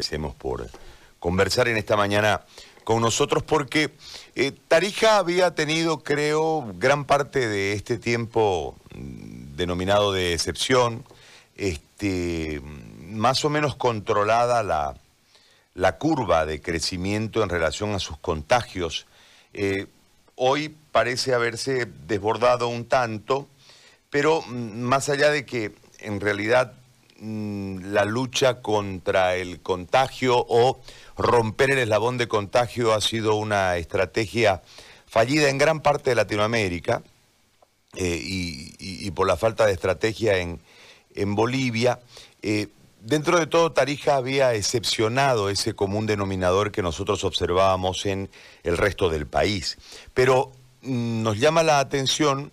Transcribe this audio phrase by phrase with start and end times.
[0.00, 0.66] agradecemos por
[1.18, 2.40] conversar en esta mañana
[2.84, 3.90] con nosotros porque
[4.34, 11.04] eh, Tarija había tenido, creo, gran parte de este tiempo mm, denominado de excepción,
[11.54, 12.62] este,
[13.10, 14.96] más o menos controlada la,
[15.74, 19.06] la curva de crecimiento en relación a sus contagios.
[19.52, 19.86] Eh,
[20.36, 23.48] hoy parece haberse desbordado un tanto,
[24.08, 26.72] pero mm, más allá de que en realidad
[27.20, 30.80] la lucha contra el contagio o
[31.18, 34.62] romper el eslabón de contagio ha sido una estrategia
[35.06, 37.02] fallida en gran parte de Latinoamérica
[37.96, 40.60] eh, y, por la falta de estrategia en,
[41.34, 42.00] Bolivia.
[42.40, 42.68] Eh,
[43.00, 48.30] dentro de todo, Tarija había excepcionado ese común denominador que nosotros observábamos en
[48.62, 49.76] el resto del país.
[50.14, 50.52] Pero
[50.82, 52.52] mm, nos llama la atención,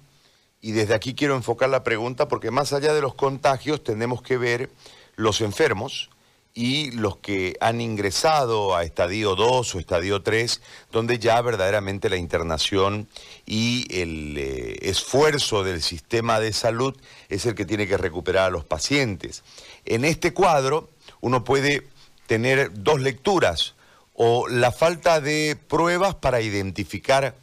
[0.61, 4.38] y desde aquí quiero enfocar la pregunta, porque más allá de los contagios tenemos que
[4.38, 4.70] ver
[5.16, 6.09] los enfermos,
[6.57, 10.59] y los que han ingresado a estadio 2 o estadio 3,
[10.91, 13.08] donde ya verdaderamente la internación
[13.45, 16.97] y el eh, esfuerzo del sistema de salud
[17.30, 19.44] es el que tiene que recuperar a los pacientes.
[19.86, 20.89] En este cuadro
[21.21, 21.88] uno puede
[22.25, 23.75] tener dos lecturas,
[24.16, 27.36] o la falta de pruebas para identificar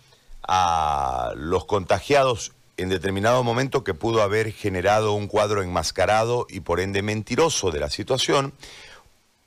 [0.42, 6.80] a los contagiados en determinado momento que pudo haber generado un cuadro enmascarado y por
[6.80, 8.52] ende mentiroso de la situación,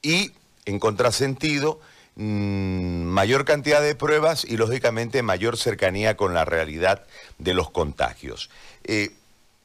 [0.01, 0.31] y,
[0.65, 1.79] en contrasentido,
[2.15, 7.05] mm, mayor cantidad de pruebas y, lógicamente, mayor cercanía con la realidad
[7.37, 8.49] de los contagios.
[8.83, 9.11] Eh,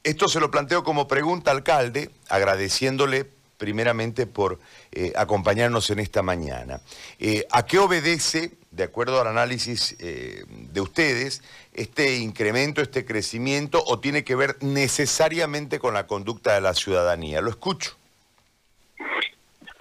[0.03, 4.59] esto se lo planteo como pregunta, alcalde, agradeciéndole primeramente por
[4.91, 6.81] eh, acompañarnos en esta mañana.
[7.19, 13.99] Eh, ¿A qué obedece, de acuerdo al análisis de ustedes, este incremento, este crecimiento, o
[13.99, 17.41] tiene que ver necesariamente con la conducta de la ciudadanía?
[17.41, 17.95] Lo escucho.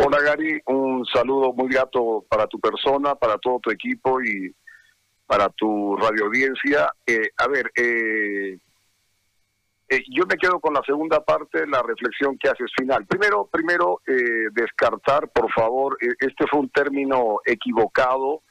[0.04, 4.52] Hola Gary, un saludo muy grato para tu persona, para todo tu equipo y
[5.26, 6.92] para tu radio audiencia.
[7.06, 8.58] Eh, a ver, eh,
[9.96, 13.06] eh, yo me quedo con la segunda parte, la reflexión que haces final.
[13.06, 14.00] Primero, primero
[14.52, 18.42] descartar, por favor, este fue un término equivocado,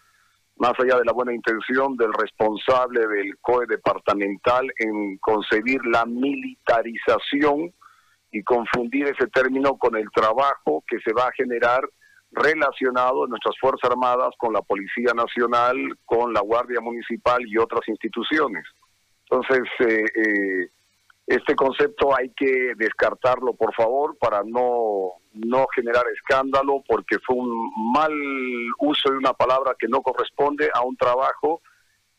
[0.57, 7.73] más allá de la buena intención del responsable del COE departamental en concebir la militarización
[8.31, 11.81] y confundir ese término con el trabajo que se va a generar
[12.31, 15.75] relacionado en nuestras Fuerzas Armadas con la Policía Nacional,
[16.06, 18.63] con la Guardia Municipal y otras instituciones.
[19.29, 20.69] Entonces, eh, eh,
[21.28, 27.72] este concepto hay que descartarlo, por favor, para no, no generar escándalo, porque fue un
[27.94, 28.12] mal
[28.80, 31.62] uso de una palabra que no corresponde a un trabajo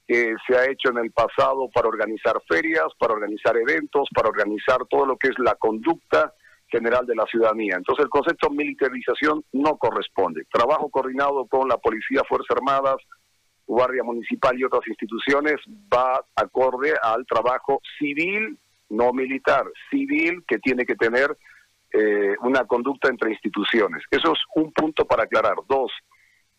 [0.07, 4.79] que se ha hecho en el pasado para organizar ferias, para organizar eventos, para organizar
[4.89, 6.33] todo lo que es la conducta
[6.69, 7.77] general de la ciudadanía.
[7.77, 10.45] Entonces el concepto militarización no corresponde.
[10.51, 12.97] Trabajo coordinado con la Policía, Fuerzas Armadas,
[13.67, 15.57] Guardia Municipal y otras instituciones
[15.93, 18.59] va acorde al trabajo civil,
[18.93, 21.37] no militar, civil que tiene que tener
[21.93, 24.03] eh, una conducta entre instituciones.
[24.11, 25.57] Eso es un punto para aclarar.
[25.69, 25.93] Dos,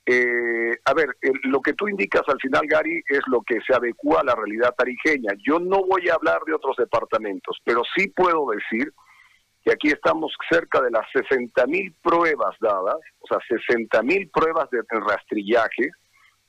[0.06, 1.08] eh, a ver,
[1.44, 4.76] lo que tú indicas al final, Gary, es lo que se adecua a la realidad
[4.78, 5.32] tarijeña.
[5.46, 8.92] Yo no voy a hablar de otros departamentos, pero sí puedo decir
[9.64, 14.70] que aquí estamos cerca de las 60 mil pruebas dadas, o sea, 60 mil pruebas
[14.72, 15.90] de rastrillaje.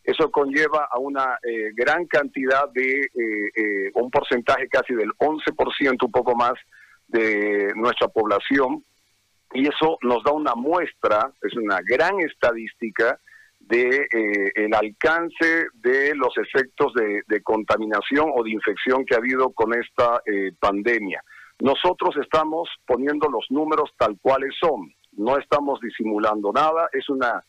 [0.05, 6.13] Eso conlleva a una eh, gran cantidad de, eh, un porcentaje casi del 11%, un
[6.13, 6.55] poco más,
[7.09, 8.85] de nuestra población.
[9.55, 13.19] Y eso nos da una muestra, es una gran estadística
[13.69, 19.51] de eh, el alcance de los efectos de, contaminación o de infección que ha habido
[19.51, 21.23] con esta eh, pandemia.
[21.61, 27.43] Nosotros estamos poniendo los números tal cuales son, no estamos disimulando nada, es una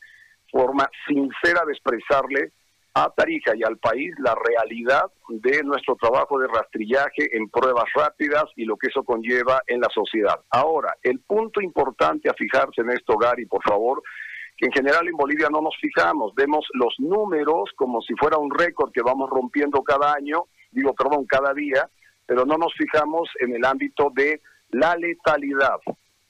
[0.55, 2.53] forma sincera de expresarle
[2.93, 8.45] a Tarija y al país la realidad de nuestro trabajo de rastrillaje en pruebas rápidas
[8.55, 10.39] y lo que eso conlleva en la sociedad.
[10.49, 14.01] Ahora, el punto importante a fijarse en esto, Gary, por favor,
[14.55, 18.49] que en general en Bolivia no nos fijamos, vemos los números como si fuera un
[18.49, 21.89] récord que vamos rompiendo cada año, digo, perdón, cada día,
[22.25, 24.39] pero no nos fijamos en el ámbito de
[24.69, 25.79] la letalidad.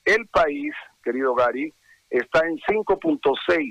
[0.03, 0.73] El país,
[1.03, 1.71] querido Gary,
[2.09, 3.69] está en 5.6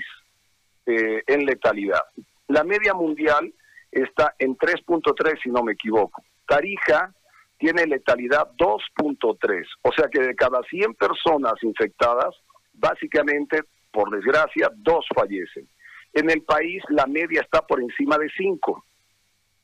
[0.87, 2.03] eh, en letalidad.
[2.49, 3.53] La media mundial
[3.91, 6.23] está en 3.3, si no me equivoco.
[6.47, 7.13] Tarija
[7.59, 12.35] tiene letalidad 2.3, o sea que de cada 100 personas infectadas,
[12.75, 13.63] básicamente
[13.95, 15.69] por desgracia, dos fallecen.
[16.13, 18.85] En el país la media está por encima de cinco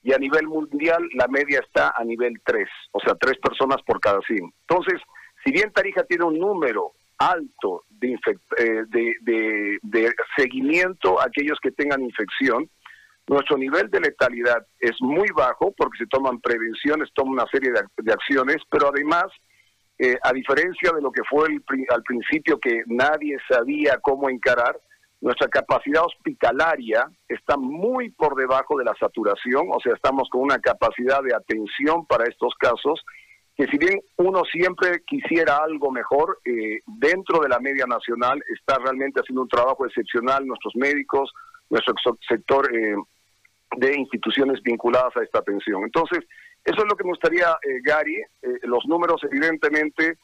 [0.02, 4.00] y a nivel mundial la media está a nivel tres, o sea, tres personas por
[4.00, 4.50] cada cien.
[4.68, 5.00] Entonces,
[5.44, 8.18] si bien Tarija tiene un número alto de,
[8.58, 12.68] eh, de, de, seguimiento a aquellos que tengan infección.
[13.28, 18.12] Nuestro nivel de letalidad es muy bajo porque se toman prevenciones, toman una serie de,
[18.12, 19.26] acciones, pero además,
[19.98, 21.46] eh, a diferencia de lo que fue
[21.90, 24.76] al principio que nadie sabía cómo encarar,
[25.20, 30.58] nuestra capacidad hospitalaria está muy por debajo de la saturación, o sea, estamos con una
[30.58, 33.04] capacidad de atención para estos casos
[33.60, 38.78] que si bien uno siempre quisiera algo mejor, eh, dentro de la media nacional está
[38.78, 41.30] realmente haciendo un trabajo excepcional nuestros médicos,
[41.68, 41.94] nuestro
[42.26, 42.94] sector eh,
[43.76, 45.82] de instituciones vinculadas a esta atención.
[45.82, 46.20] Entonces,
[46.64, 48.22] eso es lo que me gustaría, eh, Gary.
[48.62, 50.16] los números, evidentemente,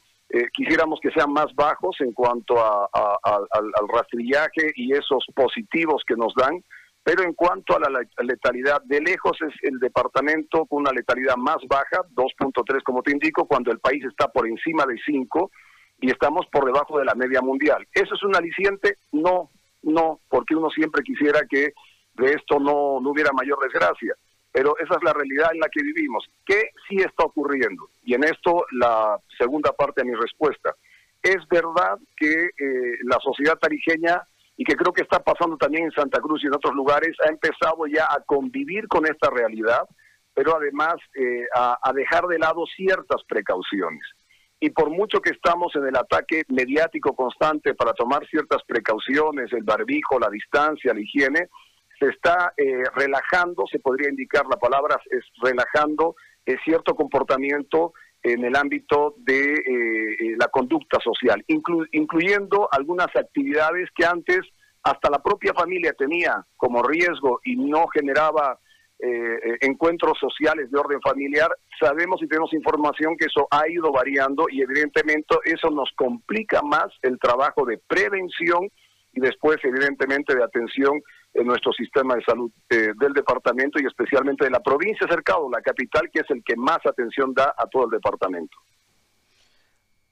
[0.54, 6.64] quisiéramos que sean más bajos en cuanto al rastrillaje y esos positivos que nos dan
[7.06, 11.58] pero en cuanto a la letalidad, de lejos es el departamento con una letalidad más
[11.68, 15.52] baja, 2.3 como te indico, cuando el país está por encima de 5
[16.00, 17.86] y estamos por debajo de la media mundial.
[17.92, 18.98] ¿Eso es un aliciente?
[19.12, 19.50] No,
[19.84, 21.74] no, porque uno siempre quisiera que
[22.14, 24.16] de esto no, no hubiera mayor desgracia.
[24.50, 26.28] Pero esa es la realidad en la que vivimos.
[26.44, 27.88] ¿Qué sí está ocurriendo?
[28.02, 30.74] Y en esto la segunda parte de mi respuesta.
[31.22, 34.26] Es verdad que eh, la sociedad tarijeña
[34.56, 37.28] y que creo que está pasando también en Santa Cruz y en otros lugares, ha
[37.28, 39.82] empezado ya a convivir con esta realidad,
[40.32, 44.02] pero además eh, a, dejar de lado ciertas precauciones.
[44.58, 49.64] Y por mucho que estamos en el ataque mediático constante para tomar ciertas precauciones, el
[49.64, 51.48] barbijo, la distancia, la higiene,
[51.98, 56.16] se está eh, relajando, se podría indicar la palabra, es relajando
[56.46, 57.92] eh, cierto comportamiento
[58.32, 64.40] en el ámbito de eh, eh, la conducta social, incluyendo algunas actividades que antes
[64.82, 68.58] hasta la propia familia tenía como riesgo y no generaba
[68.98, 74.46] eh, encuentros sociales de orden familiar, sabemos y tenemos información que eso ha ido variando
[74.50, 78.68] y evidentemente eso nos complica más el trabajo de prevención
[79.12, 81.00] y después evidentemente de atención
[81.36, 85.60] en nuestro sistema de salud eh, del departamento y especialmente de la provincia cercado, la
[85.60, 88.56] capital, que es el que más atención da a todo el departamento.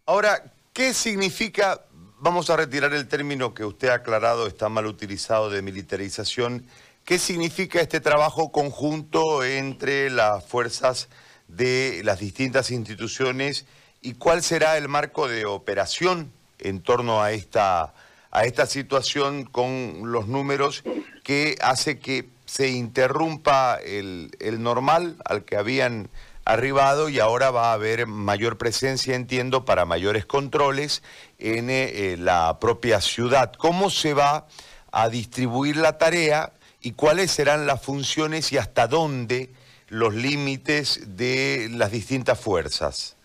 [0.07, 0.43] Ahora,
[0.73, 1.81] ¿qué significa,
[2.19, 6.67] vamos a retirar el término que usted ha aclarado, está mal utilizado de militarización,
[7.05, 11.09] qué significa este trabajo conjunto entre las fuerzas
[11.49, 13.67] de las distintas instituciones
[14.03, 17.95] y cuál será el marco de operación en torno a esta
[18.35, 20.83] a esta situación con los números
[21.25, 24.31] que hace que se interrumpa el,
[24.61, 26.09] normal al que habían
[26.45, 31.03] arribado y ahora va a haber mayor presencia, entiendo, para mayores controles
[31.39, 33.53] en eh, la propia ciudad.
[33.55, 34.47] ¿Cómo se va
[34.93, 39.51] a distribuir la tarea y cuáles serán las funciones y hasta dónde
[39.89, 43.17] los límites de las distintas fuerzas?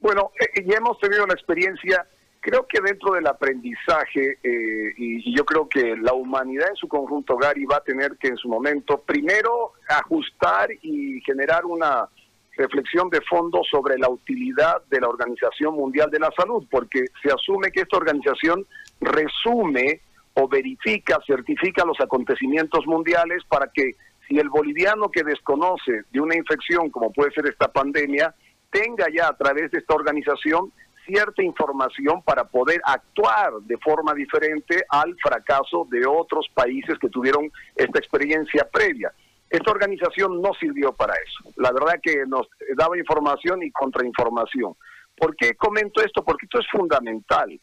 [0.00, 2.06] Bueno, eh, ya hemos tenido la experiencia
[2.40, 7.36] Creo que dentro del aprendizaje, eh, y, yo creo que la humanidad en su conjunto,
[7.36, 12.08] Gary, va a tener que en su momento primero ajustar y generar una
[12.56, 17.30] reflexión de fondo sobre la utilidad de la Organización Mundial de la Salud, porque se
[17.30, 18.66] asume que esta organización
[19.00, 20.00] resume
[20.34, 23.96] o verifica, certifica los acontecimientos mundiales para que
[24.26, 28.34] si el boliviano que desconoce de una infección como puede ser esta pandemia,
[28.70, 30.72] tenga ya a través de esta organización
[31.10, 37.50] cierta información para poder actuar de forma diferente al fracaso de otros países que tuvieron
[37.74, 39.12] esta experiencia previa.
[39.48, 41.52] Esta organización no sirvió para eso.
[41.56, 44.74] La verdad que nos daba información y contrainformación.
[45.16, 46.22] ¿Por qué comento esto?
[46.22, 47.60] Porque esto es fundamental.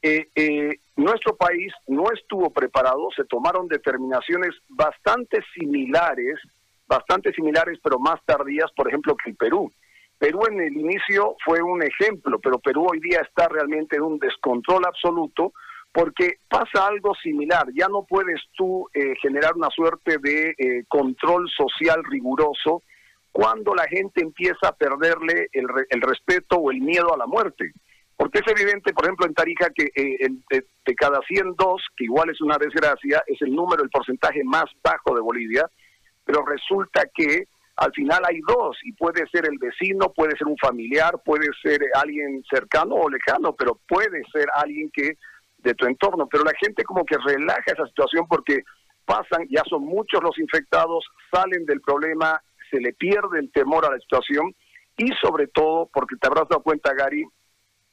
[0.00, 6.38] Eh, eh, nuestro país no estuvo preparado, se tomaron determinaciones bastante similares,
[6.86, 9.72] bastante similares, pero más tardías, por ejemplo, que el Perú.
[10.24, 14.18] Perú en el inicio fue un ejemplo, pero Perú hoy día está realmente en un
[14.18, 15.52] descontrol absoluto
[15.92, 17.66] porque pasa algo similar.
[17.74, 22.84] Ya no puedes tú eh, generar una suerte de eh, control social riguroso
[23.32, 27.74] cuando la gente empieza a perderle el, respeto o el miedo a la muerte.
[28.16, 32.30] Porque es evidente, por ejemplo, en Tarija que eh, de, de, cada 102, que igual
[32.30, 35.68] es una desgracia, es el número, el porcentaje más bajo de Bolivia,
[36.24, 40.56] pero resulta que al final hay dos y puede ser el vecino, puede ser un
[40.58, 45.16] familiar, puede ser alguien cercano o lejano, pero puede ser alguien que
[45.58, 48.62] de tu entorno, pero la gente como que relaja esa situación porque
[49.04, 52.40] pasan, ya son muchos los infectados, salen del problema,
[52.70, 54.54] se le pierde el temor a la situación
[54.96, 57.24] y sobre todo, porque te habrás dado cuenta, Gary,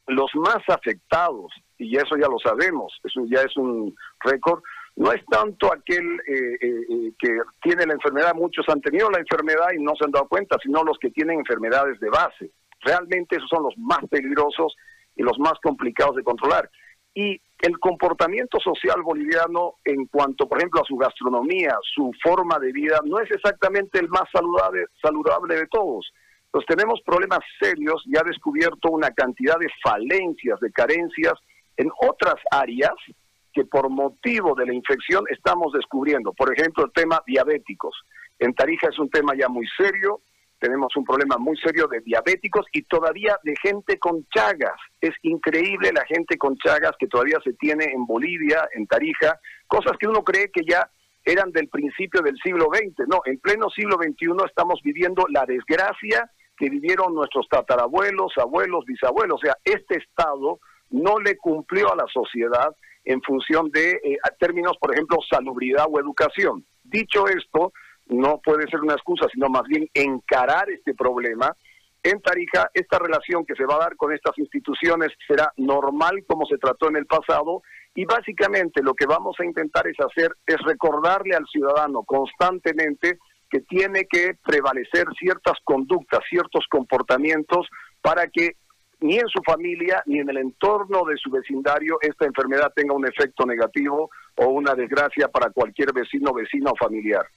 [0.08, 4.62] los más afectados, y eso ya lo sabemos, eso ya es un récord,
[4.96, 9.20] no es tanto aquel eh, eh, eh, que tiene la enfermedad, muchos han tenido la
[9.20, 12.52] enfermedad y no se han dado cuenta, sino los que tienen enfermedades de base.
[12.82, 14.76] Realmente esos son los más peligrosos
[15.16, 16.70] y los más complicados de controlar.
[17.14, 22.72] Y el comportamiento social boliviano en cuanto, por ejemplo, a su gastronomía, su forma de
[22.72, 26.12] vida, no es exactamente el más saludable, saludable de todos.
[26.46, 31.34] Entonces tenemos problemas serios y ha descubierto una cantidad de falencias, de carencias
[31.78, 32.94] en otras áreas
[33.54, 36.34] que por motivo de la infección estamos descubriendo.
[36.34, 37.96] Por ejemplo, el tema diabéticos.
[38.40, 40.22] En Tarija es un tema ya muy serio,
[40.62, 44.80] tenemos un problema muy serio de diabéticos y todavía de gente con chagas.
[45.02, 49.94] Es increíble la gente con chagas que todavía se tiene en Bolivia, en Tarija, cosas
[50.00, 50.88] que uno cree que ya
[51.26, 53.08] eran del principio del siglo XX.
[53.08, 59.40] No, en pleno siglo XXI estamos viviendo la desgracia que vivieron nuestros tatarabuelos, abuelos, bisabuelos.
[59.42, 60.60] O sea, este Estado
[60.92, 66.00] no le cumplió a la sociedad en función de eh, términos, por ejemplo, salubridad o
[66.00, 66.66] educación.
[66.84, 67.74] Dicho esto,
[68.08, 71.56] no puede ser una excusa, sino más bien encarar este problema.
[72.04, 76.46] En Tarija, esta relación que se va a dar con estas instituciones será normal como
[76.46, 77.62] se trató en el pasado
[77.94, 83.60] y básicamente lo que vamos a intentar es hacer es recordarle al ciudadano constantemente que
[83.62, 87.68] tiene que prevalecer ciertas conductas, ciertos comportamientos
[88.02, 88.56] para que
[89.02, 93.06] ni en su familia ni en el entorno de su vecindario esta enfermedad tenga un
[93.08, 97.28] efecto negativo o una desgracia para cualquier vecino, vecina o familiar.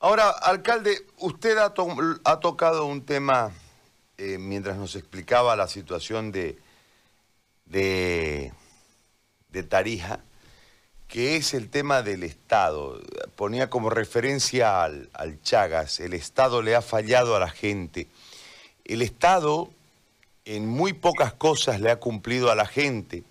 [0.00, 3.50] Ahora, alcalde, usted ha, tocado un tema
[4.18, 6.58] eh, mientras nos explicaba la situación de,
[7.64, 8.52] de,
[9.68, 10.20] Tarija,
[11.08, 13.00] que es el tema del Estado.
[13.36, 15.08] Ponía como referencia al,
[15.42, 18.06] Chagas, el Estado le ha fallado a la gente.
[18.84, 19.70] El Estado
[20.46, 23.24] en muy pocas cosas le ha cumplido a la gente,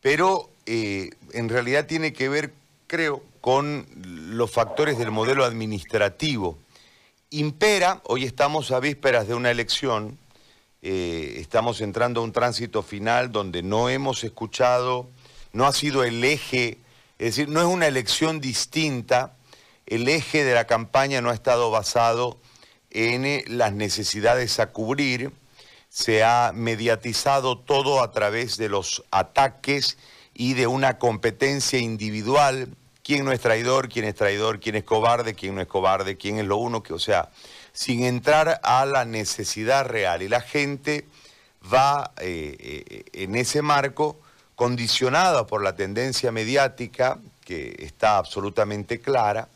[0.00, 2.52] pero eh, en realidad tiene que ver,
[2.86, 6.58] creo, con los factores del modelo administrativo.
[7.28, 10.18] Impera, hoy estamos a vísperas de una elección,
[10.82, 15.08] eh, estamos entrando a un tránsito final donde no hemos escuchado,
[15.52, 16.78] no ha sido el eje,
[17.18, 19.36] es decir, no es una elección distinta,
[19.86, 22.38] el eje de la campaña no ha estado basado
[22.90, 25.32] en eh, las necesidades a cubrir,
[25.90, 29.98] se ha mediatizado todo a través de los ataques
[30.32, 32.68] y de una competencia individual.
[33.02, 36.38] Quién no es traidor, quién es traidor, quién es cobarde, quién no es cobarde, quién
[36.38, 37.30] es lo uno, que, o sea,
[37.72, 40.22] sin entrar a la necesidad real.
[40.22, 41.06] Y la gente
[41.72, 44.20] va eh, eh, en ese marco
[44.54, 49.48] condicionada por la tendencia mediática, que está absolutamente clara,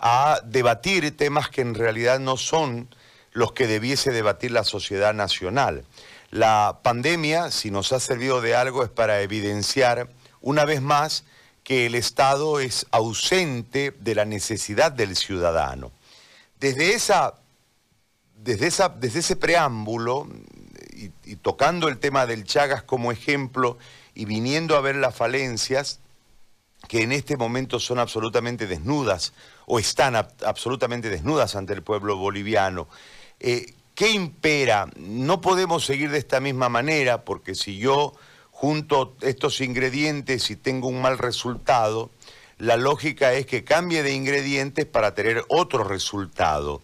[0.00, 2.88] a debatir temas que en realidad no son
[3.32, 5.84] los que debiese debatir la sociedad nacional.
[6.30, 10.08] La pandemia, si nos ha servido de algo, es para evidenciar
[10.40, 11.24] una vez más
[11.64, 15.92] que el Estado es ausente de la necesidad del ciudadano.
[16.58, 17.34] Desde, esa,
[18.36, 20.28] desde, esa, desde ese preámbulo,
[20.92, 23.78] y, y, tocando el tema del Chagas como ejemplo,
[24.14, 26.00] y viniendo a ver las falencias,
[26.88, 29.32] que en este momento son absolutamente desnudas,
[29.66, 32.88] o están absolutamente desnudas ante el pueblo boliviano,
[33.42, 34.88] eh, ¿qué impera?
[34.96, 38.14] No podemos seguir de esta misma manera, porque si yo
[38.50, 42.10] junto estos ingredientes y tengo un mal resultado,
[42.58, 46.80] la lógica es que cambie de ingredientes para tener otro resultado.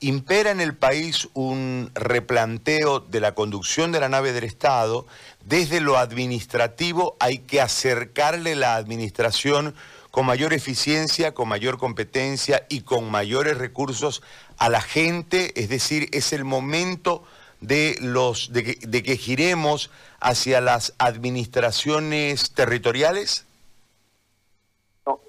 [0.00, 5.06] Impera en el país un replanteo de la conducción de la nave del Estado.
[5.44, 9.74] Desde lo administrativo hay que acercarle la administración
[10.10, 14.22] con mayor eficiencia, con mayor competencia y con mayores recursos
[14.58, 15.52] a la gente.
[15.60, 17.24] Es decir, es el momento
[17.60, 23.46] de, los, de, que, giremos hacia las administraciones territoriales?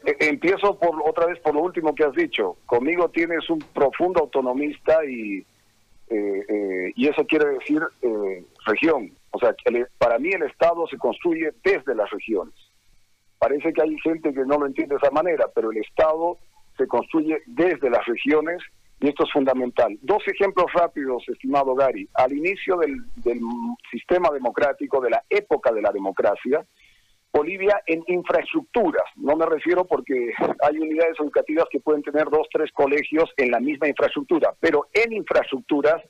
[0.05, 2.57] E, empiezo por otra vez por lo último que has dicho.
[2.65, 5.45] Conmigo tienes un profundo autonomista y,
[6.09, 9.11] eh, eh, y eso quiere decir eh, región.
[9.31, 9.55] O sea,
[9.97, 12.55] para mí el Estado se construye desde las regiones.
[13.37, 16.37] Parece que hay gente que no lo entiende de esa manera, pero el Estado
[16.77, 18.61] se construye desde las regiones
[19.01, 19.97] y esto es fundamental.
[20.01, 22.07] Dos ejemplos rápidos, estimado Gary.
[22.13, 22.99] Al inicio del,
[23.89, 26.65] sistema democrático, de la época de la democracia,
[27.31, 32.71] Bolivia en infraestructuras, no me refiero porque hay unidades educativas que pueden tener dos, tres
[32.73, 36.01] colegios en la misma infraestructura, pero en infraestructuras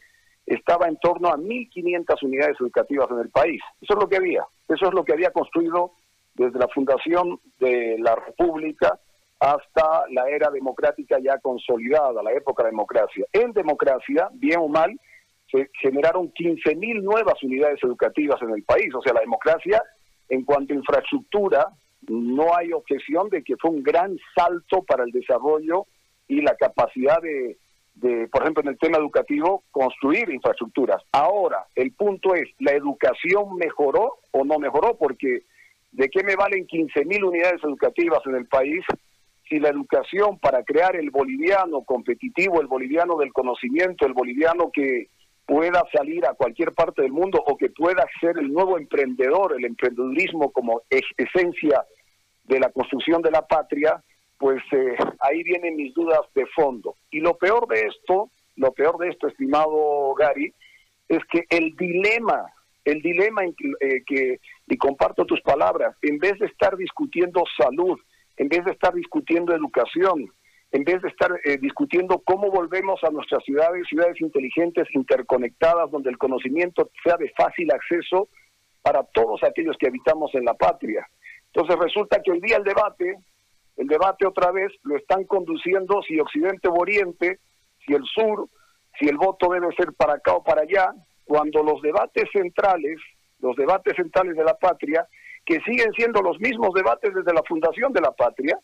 [0.45, 3.61] estaba en torno a 1.500 unidades educativas en el país.
[3.81, 5.91] Eso es lo que había, eso es lo que había construido
[6.35, 8.97] desde la fundación de la República
[9.39, 13.25] hasta la era democrática ya consolidada, la época de democracia.
[13.31, 14.99] En democracia, bien o mal,
[15.51, 18.93] se generaron 15.000 nuevas unidades educativas en el país.
[18.93, 19.81] O sea, la democracia,
[20.27, 21.67] en cuanto a infraestructura,
[22.07, 25.85] no hay objeción de que fue un gran salto para el desarrollo
[26.27, 27.57] y la capacidad de,
[27.95, 31.01] de, por ejemplo, en el tema educativo, construir infraestructuras.
[31.11, 34.97] Ahora, el punto es, ¿la educación mejoró o no mejoró?
[34.97, 35.43] Porque
[35.91, 38.83] ¿de qué me valen 15.000 unidades educativas en el país
[39.49, 45.07] si la educación para crear el boliviano competitivo, el boliviano del conocimiento, el boliviano que
[45.45, 49.65] pueda salir a cualquier parte del mundo o que pueda ser el nuevo emprendedor, el
[49.65, 50.83] emprendedurismo como
[51.17, 51.83] esencia
[52.43, 54.03] de la construcción de la patria,
[54.37, 56.95] pues eh, ahí vienen mis dudas de fondo.
[57.09, 60.53] Y lo peor de esto, lo peor de esto, estimado Gary,
[61.07, 62.45] es que el dilema,
[62.85, 67.99] el dilema eh, que, y comparto tus palabras, en vez de estar discutiendo salud,
[68.39, 70.31] en vez de estar discutiendo educación,
[70.71, 76.09] en vez de estar eh, discutiendo cómo volvemos a nuestras ciudades, ciudades inteligentes, interconectadas, donde
[76.09, 78.29] el conocimiento sea de fácil acceso
[78.81, 81.05] para todos aquellos que habitamos en la patria.
[81.53, 83.17] Entonces resulta que hoy día el debate,
[83.75, 87.39] el debate otra vez lo están conduciendo si Occidente o Oriente,
[87.85, 88.47] si el sur,
[88.97, 90.93] si el voto debe ser para acá o para allá,
[91.25, 92.99] cuando los debates centrales,
[93.39, 95.05] los debates centrales de la patria,
[95.49, 98.55] que siguen siendo los mismos debates desde la fundación de la patria,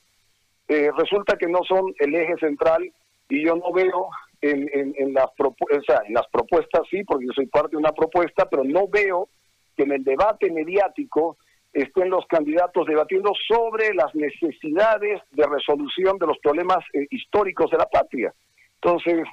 [0.67, 2.87] eh, resulta que no son el eje central
[3.27, 5.31] y yo no veo en, en, las
[5.79, 9.29] en las propuestas, sí, porque yo soy parte de una propuesta, pero no veo
[9.75, 11.37] que en el debate mediático
[11.73, 17.79] estén los candidatos debatiendo sobre las necesidades de resolución de los problemas eh, históricos de
[17.79, 18.31] la patria.
[18.75, 19.25] Entonces,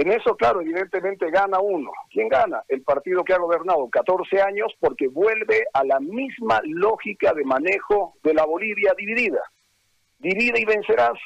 [0.00, 1.90] en eso, claro, evidentemente gana uno.
[2.10, 2.62] ¿Quién gana?
[2.68, 8.14] El partido que ha gobernado 14 años porque vuelve a la misma lógica de manejo
[8.22, 9.42] de la Bolivia dividida
[10.20, 11.18] divide y vencerás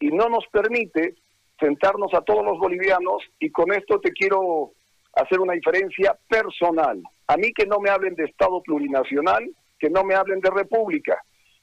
[0.00, 1.14] y no nos permite
[1.58, 4.72] sentarnos a todos los bolivianos y con esto te quiero
[5.14, 7.00] hacer una diferencia personal.
[7.28, 11.22] A mí que no me hablen de Estado plurinacional, que no me hablen de república.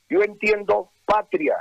[0.10, 1.58] Yo entiendo patria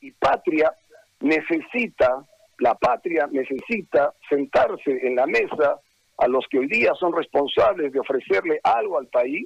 [0.00, 0.72] y patria
[1.20, 2.24] necesita,
[2.58, 5.80] la patria necesita sentarse en la mesa
[6.18, 9.44] a los que hoy día son responsables de ofrecerle algo al país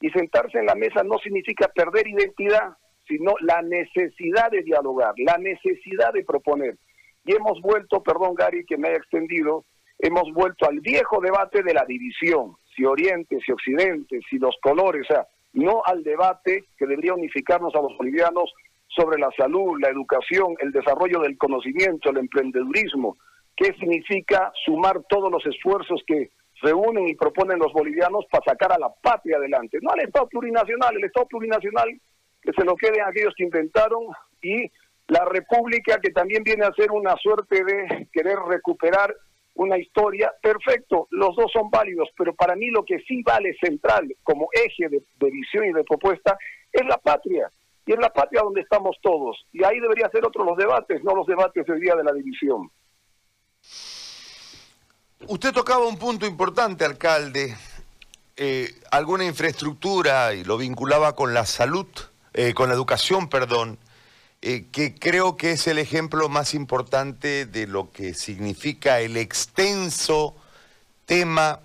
[0.00, 2.76] y sentarse en la mesa no significa perder identidad,
[3.06, 6.76] sino la necesidad de dialogar, la necesidad de proponer.
[7.24, 9.64] Y hemos vuelto, perdón Gary que me haya extendido,
[9.98, 15.02] hemos vuelto al viejo debate de la división, si Oriente, si Occidente, si los colores,
[15.10, 18.52] o sea, no al debate que debería unificarnos a los bolivianos
[18.88, 23.16] sobre la salud, la educación, el desarrollo del conocimiento, el emprendedurismo,
[23.56, 26.30] qué significa sumar todos los esfuerzos que
[26.62, 30.96] reúnen y proponen los bolivianos para sacar a la patria adelante, no al Estado plurinacional,
[30.96, 31.88] el Estado plurinacional
[32.42, 34.04] que se lo queden aquellos que inventaron
[34.42, 34.70] y
[35.08, 39.14] la República que también viene a ser una suerte de querer recuperar
[39.54, 44.06] una historia, perfecto, los dos son válidos, pero para mí lo que sí vale central
[44.22, 46.38] como eje de, visión y de propuesta
[46.72, 47.50] es la patria,
[47.88, 51.16] y es la patria donde estamos todos, y ahí debería ser otros los debates, no
[51.16, 52.70] los debates del día de la división.
[55.26, 57.56] Usted tocaba un punto importante, alcalde,
[58.36, 61.88] eh, alguna infraestructura y lo vinculaba con la salud.
[62.40, 63.78] Eh, con la educación, perdón,
[64.42, 70.36] eh, que creo que es el ejemplo más importante de lo que significa el extenso
[71.04, 71.58] tema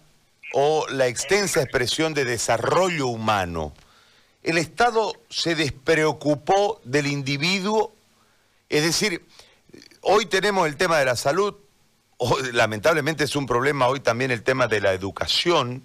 [0.53, 3.73] o la extensa expresión de desarrollo humano.
[4.43, 7.93] El Estado se despreocupó del individuo,
[8.69, 9.25] es decir,
[10.01, 11.55] hoy tenemos el tema de la salud,
[12.51, 15.83] lamentablemente es un problema hoy también el tema de la educación,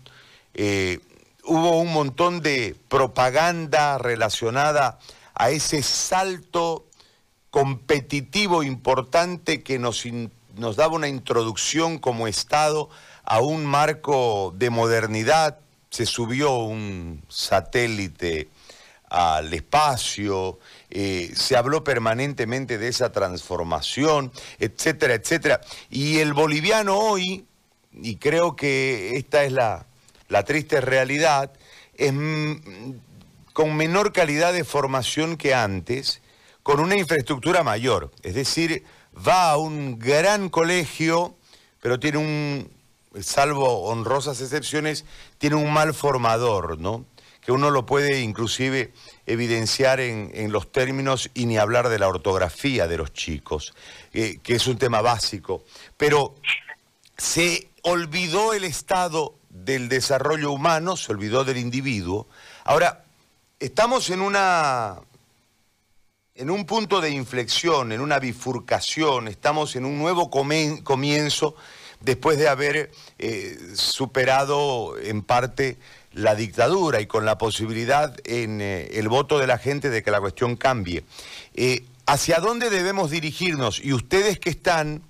[0.55, 0.99] eh,
[1.44, 4.99] hubo un montón de propaganda relacionada
[5.35, 6.85] a ese salto
[7.51, 10.05] competitivo importante que nos,
[10.57, 12.90] nos daba una introducción como Estado
[13.25, 15.61] a un marco de modernidad.
[15.90, 18.48] Se subió un satélite
[19.11, 20.59] al espacio,
[20.90, 25.61] eh, se habló permanentemente de esa transformación, etcétera, etcétera.
[25.90, 27.46] Y el boliviano hoy,
[27.92, 29.87] y creo que esta es la,
[30.29, 31.53] la triste realidad
[31.94, 32.12] es
[33.53, 36.22] con menor calidad de formación que antes,
[36.62, 38.12] con una infraestructura mayor.
[38.22, 38.85] Es decir,
[39.27, 41.35] va a un gran colegio,
[41.81, 42.70] pero tiene un,
[43.20, 45.05] salvo honrosas excepciones,
[45.38, 47.05] tiene un mal formador, ¿no?
[47.40, 48.92] Que uno lo puede inclusive
[49.24, 53.74] evidenciar en, los términos y ni hablar de la ortografía de los chicos,
[54.12, 55.64] eh, que es un tema básico.
[55.96, 56.35] Pero
[57.16, 62.29] se olvidó el Estado del desarrollo humano, se olvidó del individuo.
[62.64, 63.05] Ahora,
[63.59, 65.01] estamos en una
[66.35, 71.57] en un punto de inflexión, en una bifurcación, estamos en un nuevo comienzo
[72.01, 75.79] después de haber eh, superado en parte
[76.13, 80.11] la dictadura y con la posibilidad en eh, el voto de la gente de que
[80.11, 81.05] la cuestión cambie.
[81.55, 83.81] Eh, ¿Hacia dónde debemos dirigirnos?
[83.85, 85.03] Y ustedes que están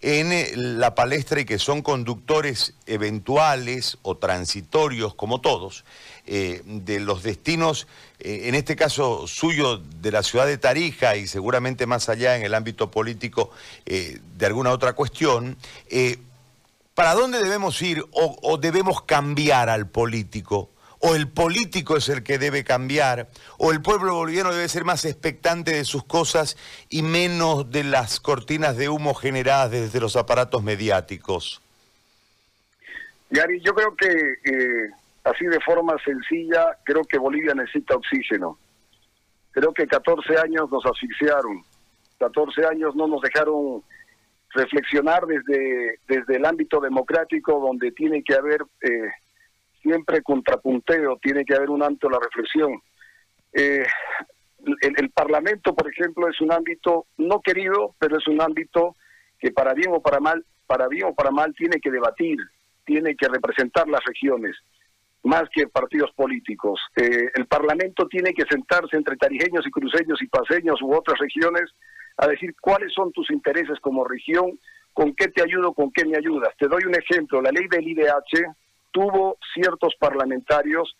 [0.00, 5.84] en la palestra y que son conductores eventuales o transitorios, como todos,
[6.26, 7.86] de los destinos,
[8.20, 12.54] en este caso suyo, de la ciudad de Tarija y seguramente más allá en el
[12.54, 13.50] ámbito político
[13.86, 15.56] de alguna otra cuestión,
[16.94, 20.70] ¿para dónde debemos ir o debemos cambiar al político?
[21.06, 23.28] o el político es el que debe cambiar,
[23.58, 26.56] o el pueblo boliviano debe ser más expectante de sus cosas
[26.88, 31.60] y menos de las cortinas de humo generadas desde los aparatos mediáticos.
[33.28, 34.90] Gary, yo creo que eh,
[35.24, 38.58] así de forma sencilla, creo que Bolivia necesita oxígeno.
[39.50, 41.62] Creo que 14 años nos asfixiaron,
[42.18, 43.82] 14 años no nos dejaron
[44.54, 48.62] reflexionar desde, desde el ámbito democrático donde tiene que haber...
[48.82, 49.10] Eh,
[49.84, 52.80] siempre contrapunteo, tiene que haber un ámbito de la reflexión.
[53.52, 53.86] Eh,
[54.80, 58.96] el, Parlamento, por ejemplo, es un ámbito no querido, pero es un ámbito
[59.38, 62.38] que para bien o para mal, para bien o para mal, tiene que debatir,
[62.86, 64.56] tiene que representar las regiones,
[65.22, 66.80] más que partidos políticos.
[66.96, 71.70] Eh, el Parlamento tiene que sentarse entre tarijeños y cruceños y paseños u otras regiones
[72.16, 74.58] a decir cuáles son tus intereses como región,
[74.92, 76.54] con qué te ayudo, con qué me ayudas.
[76.58, 78.54] Te doy un ejemplo, la ley del IDH
[78.92, 80.96] tuvo ciertos parlamentarios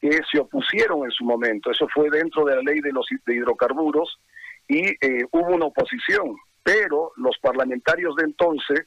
[0.00, 1.70] que se opusieron en su momento.
[1.70, 4.18] Eso fue dentro de la ley de los hidrocarburos
[4.68, 8.80] y eh, hubo una oposición, pero los parlamentarios de entonces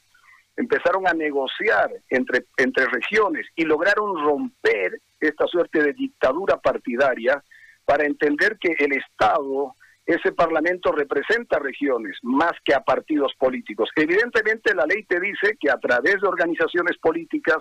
[0.57, 7.41] empezaron a negociar entre, entre regiones y lograron romper esta suerte de dictadura partidaria
[7.85, 9.75] para entender que el Estado,
[10.09, 13.89] ese parlamento representa regiones más que a partidos políticos.
[13.95, 17.57] Evidentemente la ley te dice que a través de organizaciones políticas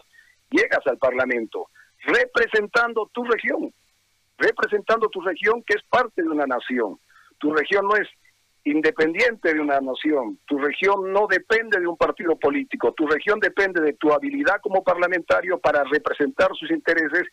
[0.50, 1.68] llegas al Parlamento
[2.04, 3.70] representando tu región,
[4.38, 6.98] representando tu región que es parte de una nación.
[7.38, 8.08] Tu región no es
[8.64, 13.82] independiente de una nación, tu región no depende de un partido político, tu región depende
[13.82, 17.24] de tu habilidad como parlamentario para representar sus intereses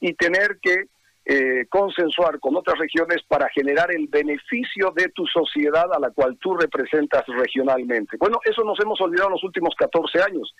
[0.00, 0.86] y tener que
[1.24, 6.36] eh, consensuar con otras regiones para generar el beneficio de tu sociedad a la cual
[6.40, 8.16] tú representas regionalmente.
[8.18, 10.54] Bueno, eso nos hemos olvidado en los últimos 14 años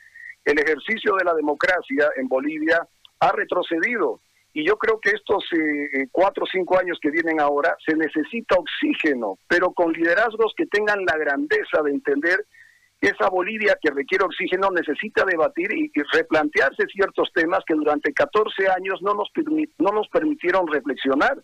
[0.44, 2.86] el ejercicio de la democracia en Bolivia
[3.20, 4.20] ha retrocedido.
[4.54, 7.96] Y yo creo que estos eh, eh, cuatro o cinco años que vienen ahora se
[7.96, 12.44] necesita oxígeno, pero con liderazgos que tengan la grandeza de entender
[13.02, 19.02] esa Bolivia que requiere oxígeno necesita debatir y, replantearse ciertos temas que durante 14 años
[19.02, 19.28] no nos,
[19.78, 21.42] no nos permitieron reflexionar.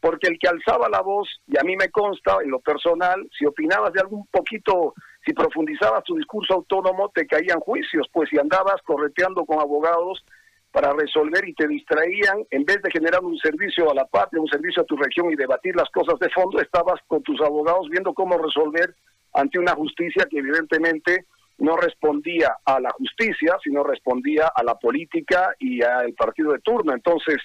[0.00, 3.46] Porque el que alzaba la voz, y a mí me consta en lo personal, si
[3.46, 4.92] opinabas de algún poquito
[5.24, 10.22] si profundizabas tu discurso autónomo, te caían juicios, pues si andabas correteando con abogados
[10.70, 14.48] para resolver y te distraían, en vez de generar un servicio a la patria, un
[14.48, 18.12] servicio a tu región y debatir las cosas de fondo, estabas con tus abogados viendo
[18.12, 18.94] cómo resolver
[19.34, 21.26] ante una justicia que evidentemente
[21.58, 26.92] no respondía a la justicia, sino respondía a la política y al partido de turno.
[26.92, 27.36] Entonces,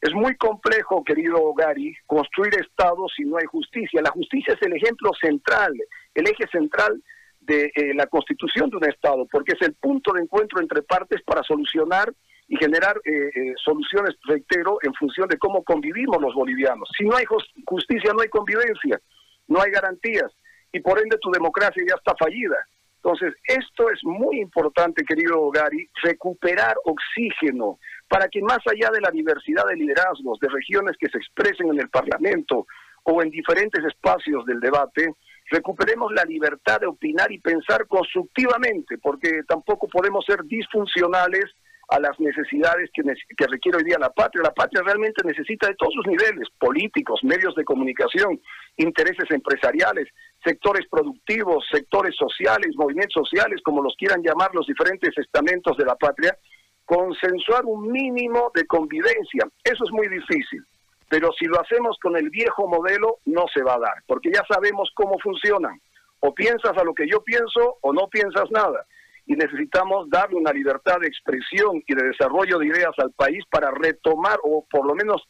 [0.00, 4.02] es muy complejo, querido Gary, construir estados si no hay justicia.
[4.02, 5.72] La justicia es el ejemplo central,
[6.14, 7.00] el eje central
[7.40, 11.22] de eh, la constitución de un Estado, porque es el punto de encuentro entre partes
[11.22, 12.12] para solucionar
[12.48, 16.88] y generar eh, eh, soluciones, reitero, en función de cómo convivimos los bolivianos.
[16.96, 17.24] Si no hay
[17.64, 19.00] justicia, no hay convivencia,
[19.46, 20.32] no hay garantías,
[20.72, 22.56] y por ende tu democracia ya está fallida.
[22.96, 29.10] Entonces, esto es muy importante, querido Gary, recuperar oxígeno para que más allá de la
[29.10, 32.66] diversidad de liderazgos, de regiones que se expresen en el Parlamento
[33.02, 35.14] o en diferentes espacios del debate,
[35.50, 41.46] recuperemos la libertad de opinar y pensar constructivamente, porque tampoco podemos ser disfuncionales
[41.88, 44.42] a las necesidades que, que, requiere hoy día la patria.
[44.44, 48.40] La patria realmente necesita de todos sus niveles, políticos, medios de comunicación,
[48.76, 50.08] intereses empresariales,
[50.44, 55.94] sectores productivos, sectores sociales, movimientos sociales, como los quieran llamar los diferentes estamentos de la
[55.94, 56.36] patria,
[56.84, 59.46] consensuar un mínimo de convivencia.
[59.64, 60.64] Eso es muy difícil.
[61.08, 64.42] Pero si lo hacemos con el viejo modelo, no se va a dar, porque ya
[64.48, 65.80] sabemos cómo funcionan.
[66.20, 68.86] O piensas a lo que yo pienso o no piensas nada.
[69.26, 73.70] Y necesitamos darle una libertad de expresión y de desarrollo de ideas al país para
[73.70, 75.22] retomar o por lo menos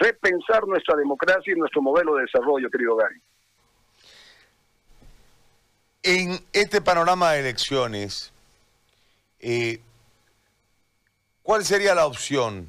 [0.00, 3.20] repensar nuestra democracia y nuestro modelo de desarrollo, querido Gary.
[6.06, 8.30] En este panorama de elecciones,
[9.40, 9.80] eh,
[11.42, 12.68] ¿cuál sería la opción?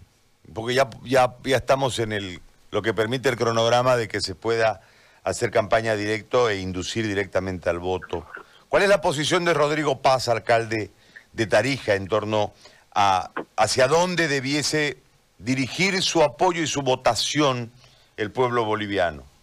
[0.55, 4.33] Porque ya, ya, ya estamos en el lo que permite el cronograma de que se
[4.33, 4.81] pueda
[5.23, 8.25] hacer campaña directo e inducir directamente al voto.
[8.69, 10.89] ¿Cuál es la posición de Rodrigo Paz, alcalde
[11.33, 12.53] de Tarija, en torno
[12.95, 14.97] a hacia dónde debiese
[15.37, 17.71] dirigir su apoyo y su votación
[18.17, 19.36] el pueblo boliviano?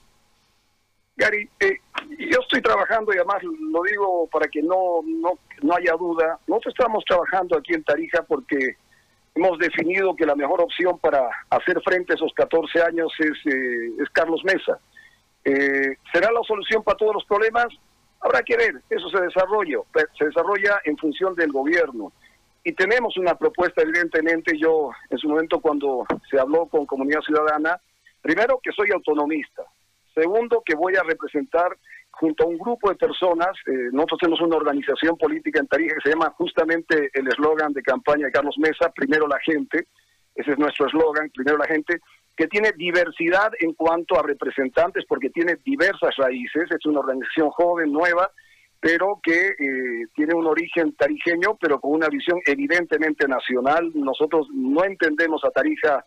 [1.16, 1.78] Gary, eh,
[2.18, 6.38] Yo estoy trabajando y además lo digo para que no, no, no haya duda.
[6.46, 8.76] Nosotros estamos trabajando aquí en Tarija porque
[9.34, 13.90] hemos definido que la mejor opción para hacer frente a esos 14 años es, eh,
[14.00, 14.78] es Carlos Mesa.
[15.44, 17.66] Eh, ¿Será la solución para todos los problemas?
[18.20, 19.78] Habrá que ver, eso se desarrolla,
[20.18, 22.12] se desarrolla en función del gobierno.
[22.64, 27.78] Y tenemos una propuesta, evidentemente, yo en su momento cuando se habló con Comunidad Ciudadana,
[28.22, 29.64] primero que soy autonomista,
[30.14, 31.76] segundo que voy a representar
[32.10, 36.08] junto a un grupo de personas, eh, nosotros tenemos una organización política en Tarija que
[36.08, 39.88] se llama justamente el eslogan de campaña de Carlos Mesa, primero la gente,
[40.34, 42.00] ese es nuestro eslogan, primero la gente,
[42.36, 47.92] que tiene diversidad en cuanto a representantes porque tiene diversas raíces, es una organización joven,
[47.92, 48.30] nueva,
[48.80, 53.90] pero que eh, tiene un origen tarijeño, pero con una visión evidentemente nacional.
[53.94, 56.04] Nosotros no entendemos a Tarija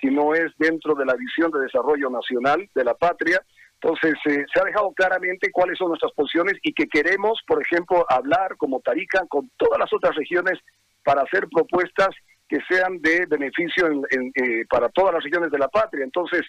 [0.00, 3.40] si no es dentro de la visión de desarrollo nacional de la patria.
[3.80, 8.04] Entonces, eh, se ha dejado claramente cuáles son nuestras posiciones y que queremos, por ejemplo,
[8.08, 10.58] hablar como Tarija con todas las otras regiones
[11.04, 12.08] para hacer propuestas
[12.48, 16.04] que sean de beneficio eh, para todas las regiones de la patria.
[16.04, 16.42] Entonces,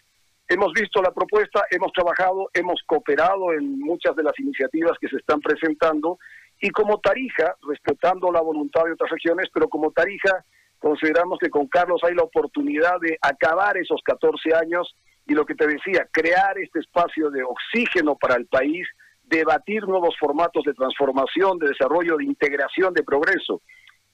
[0.47, 5.17] hemos visto la propuesta, hemos trabajado, hemos cooperado en muchas de las iniciativas que se
[5.17, 6.17] están presentando
[6.62, 10.43] y como Tarija, respetando la voluntad de otras regiones, pero como Tarija,
[10.80, 14.96] consideramos que con Carlos hay la oportunidad de acabar esos 14 años
[15.28, 18.88] y lo que te decía, crear este espacio de oxígeno para el país,
[19.24, 23.62] debatir nuevos formatos de transformación, de desarrollo, de integración, de progreso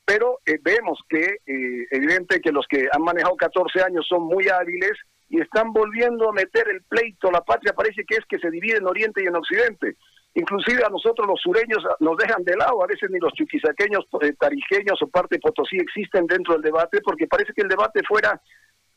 [0.06, 4.48] pero eh, vemos que eh, evidente que los que han manejado 14 años son muy
[4.48, 4.94] hábiles
[5.30, 7.32] y están volviendo a meter el pleito.
[7.32, 9.96] La patria parece que es que se divide en Oriente y en Occidente.
[10.38, 14.34] Inclusive a nosotros los sureños nos dejan de lado, a veces ni los chuquisaqueños, eh,
[14.38, 18.42] tarijeños o parte de Potosí existen dentro del debate, porque parece que el debate fuera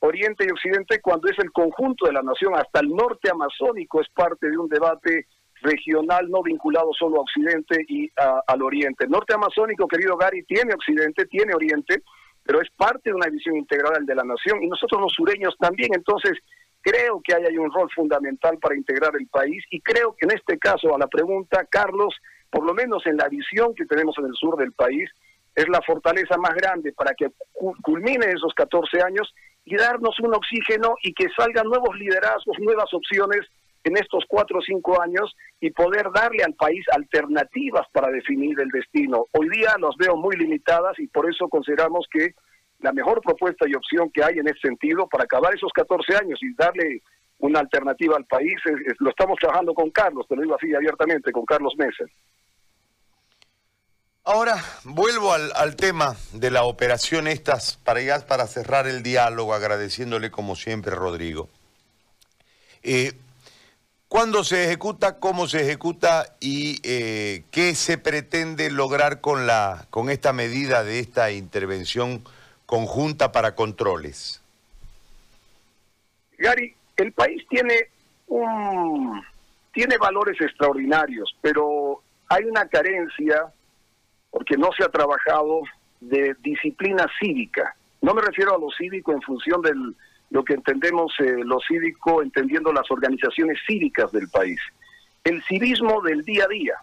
[0.01, 4.09] Oriente y Occidente cuando es el conjunto de la nación, hasta el norte amazónico es
[4.11, 5.27] parte de un debate
[5.63, 9.05] regional no vinculado solo a Occidente y al Oriente.
[9.05, 12.03] El norte amazónico, querido Gary, tiene Occidente, tiene Oriente,
[12.43, 15.91] pero es parte de una visión integral de la nación y nosotros los sureños también.
[15.95, 16.33] Entonces,
[16.83, 20.59] creo que hay un rol fundamental para integrar el país y creo que en este
[20.59, 22.15] caso, a la pregunta, Carlos,
[22.51, 25.11] por lo menos en la visión que tenemos en el sur del país,
[25.55, 27.31] es la fortaleza más grande para que
[27.83, 33.41] culmine esos 14 años y darnos un oxígeno y que salgan nuevos liderazgos, nuevas opciones
[33.85, 38.69] en estos cuatro o cinco años y poder darle al país alternativas para definir el
[38.69, 39.27] destino.
[39.33, 42.35] Hoy día los veo muy limitadas y por eso consideramos que
[42.81, 46.39] la mejor propuesta y opción que hay en ese sentido para acabar esos 14 años
[46.43, 47.03] y darle
[47.39, 48.55] una alternativa al país,
[48.99, 52.05] lo estamos trabajando con Carlos, te lo digo así abiertamente, con Carlos Mesa.
[54.25, 60.31] Ahora vuelvo al, al, tema de la operación estas para para cerrar el diálogo, agradeciéndole
[60.31, 61.49] como siempre Rodrigo.
[62.83, 63.13] Eh,
[64.09, 70.09] ¿Cuándo se ejecuta, cómo se ejecuta y eh, qué se pretende lograr con, la, con
[70.09, 72.25] esta medida de esta intervención
[72.69, 74.43] conjunta para controles?
[76.37, 77.89] Gary, el país tiene,
[78.27, 79.25] un,
[79.73, 83.47] tiene valores extraordinarios, pero hay una carencia
[84.31, 85.63] porque no se ha trabajado
[86.03, 87.75] de disciplina cívica.
[88.03, 89.97] No me refiero a lo cívico en función del
[90.29, 94.61] lo que entendemos eh, lo cívico, entendiendo las organizaciones cívicas del país.
[95.25, 96.75] El civismo del día a día,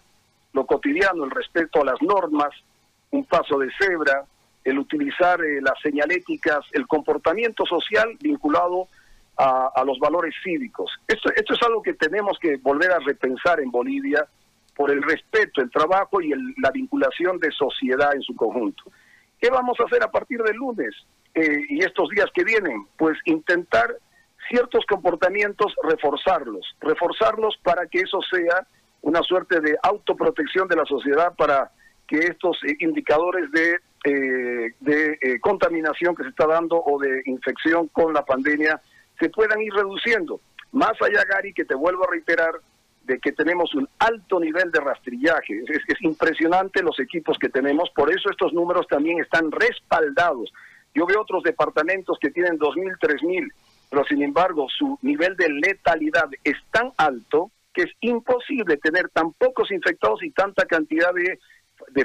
[0.54, 2.50] lo cotidiano, el respeto a las normas,
[3.12, 4.26] un paso de cebra,
[4.66, 8.88] el utilizar eh, las señaléticas, el comportamiento social vinculado
[9.38, 10.90] a, los valores cívicos.
[11.08, 14.26] Esto, esto es algo que tenemos que volver a repensar en Bolivia
[14.76, 18.84] por el respeto, el trabajo y la vinculación de sociedad en su conjunto.
[19.40, 20.96] ¿Qué vamos a hacer a partir del lunes?
[21.34, 23.98] Eh, y estos días que vienen, pues intentar
[24.50, 28.66] ciertos comportamientos reforzarlos, reforzarlos para que eso sea
[29.02, 31.72] una suerte de autoprotección de la sociedad para
[32.08, 37.88] que estos eh, indicadores de, eh, de contaminación que se está dando o de infección
[37.90, 38.80] con la pandemia
[39.20, 40.40] se puedan ir reduciendo.
[40.72, 42.54] Más allá, Gary, que te vuelvo a reiterar,
[43.04, 45.62] de que tenemos un alto nivel de rastrillaje.
[45.68, 50.52] Es, es impresionante los equipos que tenemos, por eso estos números también están respaldados
[50.96, 53.52] yo veo otros departamentos que tienen 2.000, 3.000,
[53.90, 59.34] pero sin embargo su nivel de letalidad es tan alto que es imposible tener tan
[59.34, 61.38] pocos infectados y tanta cantidad de,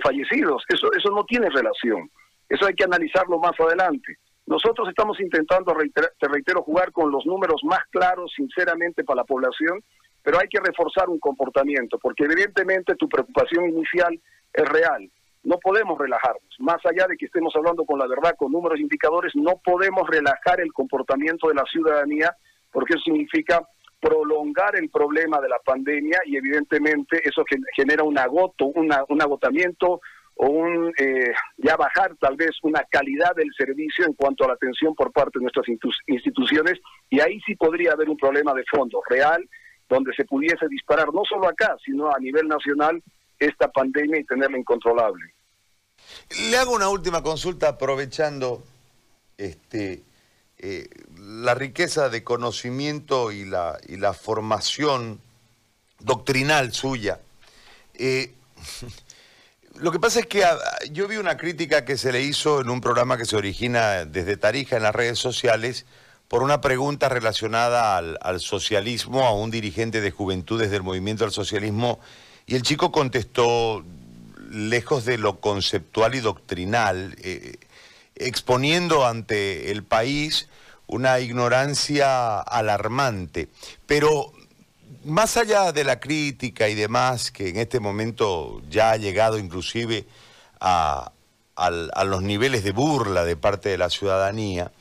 [0.02, 0.64] fallecidos.
[0.68, 2.10] Eso, eso no tiene relación.
[2.48, 4.16] Eso hay que analizarlo más adelante.
[4.46, 9.80] Nosotros estamos intentando, te reitero, jugar con los números más claros, sinceramente, para la población,
[10.22, 14.20] pero hay que reforzar un comportamiento, porque evidentemente tu preocupación inicial
[14.52, 15.08] es real
[15.42, 16.54] no podemos relajarnos.
[16.58, 20.08] Más allá de que estemos hablando con la verdad, con números e indicadores, no podemos
[20.08, 22.36] relajar el comportamiento de la ciudadanía,
[22.70, 23.66] porque eso significa
[24.00, 27.44] prolongar el problema de la pandemia y evidentemente eso
[27.76, 30.00] genera un agoto, un agotamiento
[30.42, 34.54] o un eh, ya bajar tal vez una calidad del servicio en cuanto a la
[34.54, 35.66] atención por parte de nuestras
[36.06, 36.78] instituciones
[37.10, 39.46] y ahí sí podría haber un problema de fondo real
[39.86, 43.02] donde se pudiese disparar no solo acá sino a nivel nacional
[43.38, 45.34] esta pandemia y tenerla incontrolable.
[46.50, 48.62] Le hago una última consulta aprovechando
[49.36, 50.02] este
[50.62, 55.18] eh, la riqueza de conocimiento y la, y la formación
[56.00, 57.18] doctrinal suya.
[57.94, 58.34] Eh,
[59.76, 60.58] lo que pasa es que ah,
[60.90, 64.36] yo vi una crítica que se le hizo en un programa que se origina desde
[64.36, 65.86] Tarija en las redes sociales
[66.28, 72.00] por una pregunta relacionada al, socialismo a un dirigente de juventudes del movimiento al socialismo
[72.46, 73.82] y el chico contestó
[74.50, 77.56] lejos de lo conceptual y doctrinal, eh,
[78.20, 80.48] exponiendo ante el país
[80.86, 83.48] una ignorancia alarmante.
[83.86, 84.32] Pero
[85.04, 90.06] más allá de la crítica y demás, que en este momento ya ha llegado inclusive
[90.60, 91.12] a,
[92.04, 94.72] los niveles de burla de parte de la ciudadanía,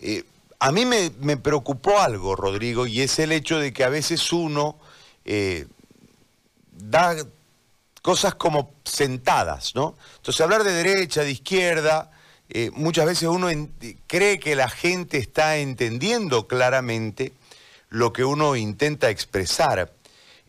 [0.00, 0.24] eh,
[0.58, 4.78] a mí me, preocupó algo, Rodrigo, y es el hecho de que a veces uno
[5.24, 5.66] eh,
[6.72, 7.16] da
[8.02, 9.94] cosas como sentadas, ¿no?
[10.16, 12.10] Entonces hablar de derecha, de izquierda,
[12.52, 13.48] eh, muchas veces uno
[14.06, 17.32] cree que la gente está entendiendo claramente
[17.88, 19.92] lo que uno intenta expresar.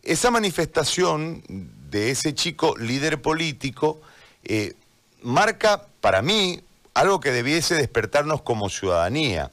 [0.02, 4.00] Esa manifestación de ese chico líder político
[4.42, 4.74] eh,
[5.22, 6.60] marca para mí
[6.94, 9.52] algo que debiese despertarnos como ciudadanía.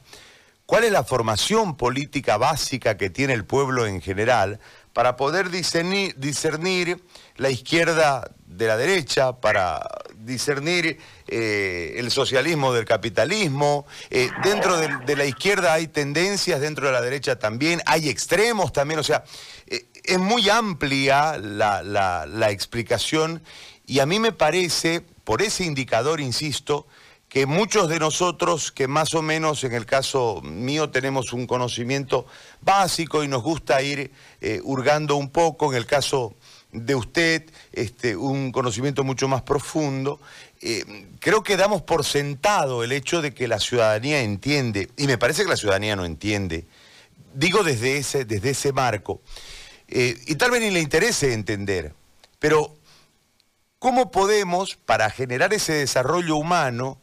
[0.65, 4.59] ¿Cuál es la formación política básica que tiene el pueblo en general
[4.93, 7.03] para poder discernir,
[7.37, 9.79] la izquierda de la derecha, para
[10.17, 13.85] discernir eh, el socialismo del capitalismo.
[14.09, 18.99] Eh, dentro de, la izquierda hay tendencias, dentro de la derecha también, hay extremos también,
[18.99, 19.23] o sea,
[19.67, 23.43] eh, es muy amplia la, la explicación
[23.85, 26.87] y a mí me parece, por ese indicador, insisto,
[27.27, 32.25] que muchos de nosotros, que más o menos en el caso mío tenemos un conocimiento
[32.61, 34.11] básico y nos gusta ir
[34.63, 36.33] hurgando un poco, en el caso
[36.71, 40.19] de usted, este, un conocimiento mucho más profundo,
[40.61, 45.17] eh, creo que damos por sentado el hecho de que la ciudadanía entiende, y me
[45.17, 46.65] parece que la ciudadanía no entiende,
[47.33, 49.21] digo desde ese, desde ese marco,
[49.87, 51.93] eh, y tal vez ni le interese entender,
[52.37, 52.75] pero
[53.79, 56.99] ¿cómo podemos, para generar ese desarrollo humano,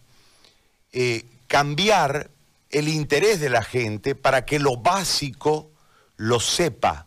[0.93, 2.31] eh, cambiar
[2.71, 5.71] el interés de la gente para que lo básico
[6.17, 7.07] lo sepa.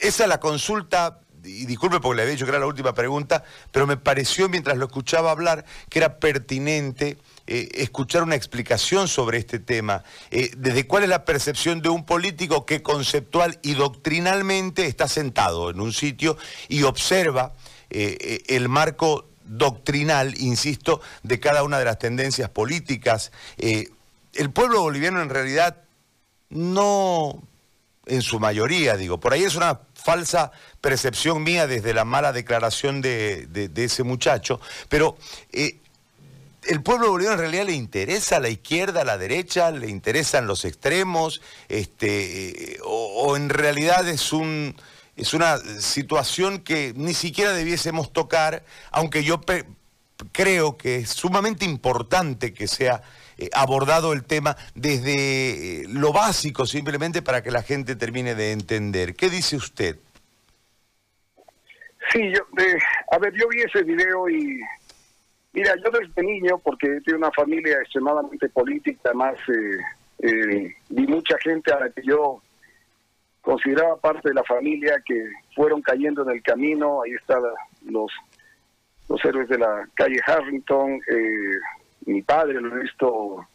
[0.00, 2.94] Eh, esa es la consulta, y disculpe porque le había dicho que era la última
[2.94, 9.08] pregunta, pero me pareció mientras lo escuchaba hablar que era pertinente eh, escuchar una explicación
[9.08, 14.86] sobre este tema, desde cuál es la percepción de un político que conceptual y doctrinalmente
[14.86, 16.36] está sentado en un sitio
[16.68, 17.52] y observa
[17.90, 23.32] el marco doctrinal, insisto, de cada una de las tendencias políticas.
[23.58, 23.88] Eh,
[24.34, 25.76] el pueblo boliviano en realidad
[26.50, 27.42] no,
[28.06, 33.00] en su mayoría, digo, por ahí es una falsa percepción mía desde la mala declaración
[33.00, 35.16] de, ese muchacho, pero
[35.52, 35.78] eh,
[36.64, 40.46] el pueblo boliviano en realidad le interesa a la izquierda, a la derecha, le interesan
[40.46, 44.74] los extremos, este, eh, o en realidad es un
[45.20, 49.42] es una situación que ni siquiera debiésemos tocar, aunque yo
[50.32, 53.02] creo que es sumamente importante que sea
[53.40, 58.52] eh, abordado el tema desde eh, lo básico, simplemente para que la gente termine de
[58.52, 59.14] entender.
[59.14, 59.96] ¿Qué dice usted?
[62.12, 62.40] Sí, yo,
[63.12, 64.60] a ver, yo vi ese video y
[65.52, 69.36] mira, yo desde niño, porque tengo una familia extremadamente política, además
[70.22, 72.42] eh, vi mucha gente a la que yo
[73.40, 75.24] consideraba parte de la familia que
[75.54, 77.02] fueron cayendo en el camino.
[77.02, 77.42] Ahí están
[77.86, 78.12] los,
[79.08, 81.00] los héroes de la calle Harrington.
[81.10, 81.58] Eh,
[82.06, 83.46] mi padre lo he visto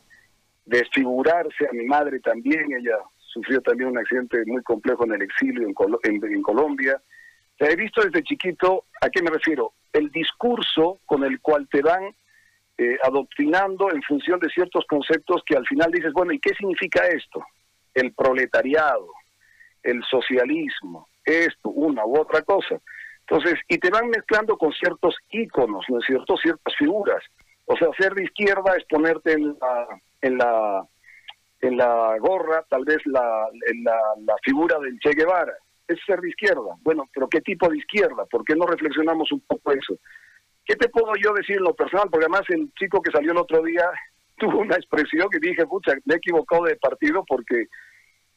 [0.66, 2.72] desfigurarse, a mi madre también.
[2.74, 7.02] Ella sufrió también un accidente muy complejo en el exilio en, en, Colombia.
[7.60, 9.74] he visto desde chiquito, ¿a qué me refiero?
[9.92, 12.16] El discurso con el cual te van
[12.78, 17.06] eh, adoctrinando en función de ciertos conceptos que al final dices, bueno, ¿y qué significa
[17.08, 17.46] esto?
[17.94, 19.10] El proletariado,
[19.82, 22.80] el socialismo, esto, una u otra cosa.
[23.28, 26.38] Entonces, y te van mezclando con ciertos íconos, ¿no es cierto?
[26.38, 27.24] Ciertas figuras.
[27.66, 30.88] O sea, ser de izquierda es ponerte en la, en la,
[31.62, 35.54] en la gorra, tal vez la, en la, figura del Che Guevara.
[35.88, 36.76] Es ser de izquierda.
[36.82, 38.26] Bueno, pero ¿qué tipo de izquierda?
[38.26, 39.98] ¿Por qué no reflexionamos un poco eso?
[40.66, 42.10] ¿Qué te puedo yo decir en lo personal?
[42.10, 43.90] Porque además el chico que salió el otro día
[44.38, 47.68] tuvo una expresión que dije, pucha, me he equivocado de partido porque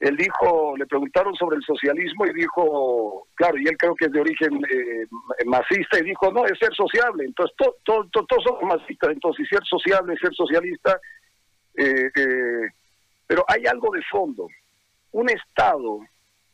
[0.00, 4.12] él dijo, le preguntaron sobre el socialismo y dijo, claro, y él creo que es
[4.12, 5.06] de origen eh,
[5.44, 7.24] masista, y dijo, no, es ser sociable.
[7.24, 11.00] Entonces, todos somos masistas, entonces, ser sociable, ser socialista.
[11.76, 12.68] Eh, eh,
[13.26, 14.46] pero hay algo de fondo.
[15.12, 16.00] Un Estado,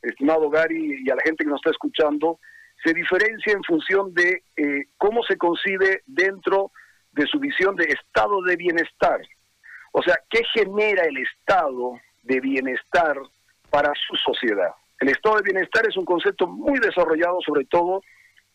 [0.01, 2.39] estimado Gary, y a la gente que nos está escuchando,
[2.83, 4.43] se diferencia en función de
[4.97, 6.71] cómo se concibe dentro
[7.13, 9.21] de su visión de estado de bienestar.
[9.93, 13.17] O sea, ¿qué genera el estado de bienestar
[13.75, 14.71] para su sociedad.
[15.01, 18.03] El estado de bienestar es un concepto muy desarrollado, sobre todo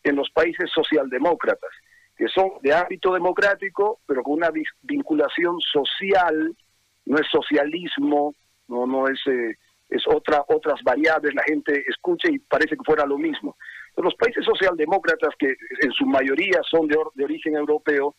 [0.02, 1.68] en los países socialdemócratas,
[2.16, 4.48] que son de ámbito democrático, pero con una
[4.80, 6.56] vinculación social,
[7.04, 8.34] no es socialismo,
[8.66, 9.58] no, no es, eh,
[9.90, 13.58] es otra, otras variables, la gente escucha y parece que fuera lo mismo.
[13.98, 18.14] los países socialdemócratas, que en su mayoría son de, de origen europeo,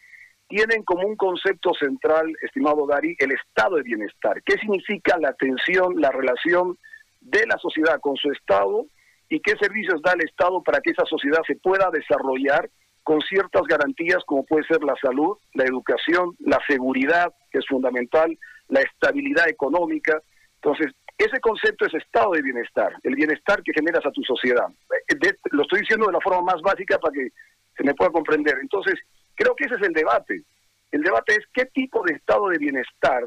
[0.48, 4.44] tienen como un concepto central, estimado Dari, el estado de bienestar.
[4.44, 6.78] ¿Qué significa la atención, la relación
[7.22, 8.86] de la sociedad con su Estado
[9.30, 12.70] y qué servicios da el Estado para que esa sociedad se pueda desarrollar
[13.04, 18.38] con ciertas garantías como puede ser la salud, la educación, la seguridad, que es fundamental,
[18.68, 20.22] la estabilidad económica.
[20.56, 24.68] Entonces, ese concepto es estado de bienestar, el bienestar que generas a tu sociedad.
[25.08, 27.30] Eh, lo estoy diciendo de la forma más básica para que
[27.76, 28.58] se me pueda comprender.
[28.62, 28.96] Entonces,
[29.36, 30.44] creo que ese es el debate.
[30.92, 33.24] El debate es qué tipo de estado de bienestar